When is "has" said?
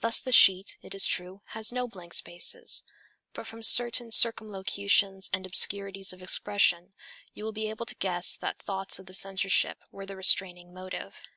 1.50-1.70